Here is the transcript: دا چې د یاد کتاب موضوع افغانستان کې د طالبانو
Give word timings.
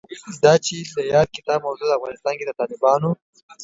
دا 0.43 0.53
چې 0.65 0.75
د 0.95 0.97
یاد 1.15 1.27
کتاب 1.37 1.59
موضوع 1.67 1.89
افغانستان 1.97 2.33
کې 2.37 2.45
د 2.47 2.51
طالبانو 2.59 3.09